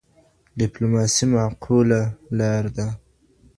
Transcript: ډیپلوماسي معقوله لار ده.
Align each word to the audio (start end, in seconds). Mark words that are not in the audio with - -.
ډیپلوماسي 0.59 1.25
معقوله 1.33 2.01
لار 2.37 2.65
ده. 2.75 2.87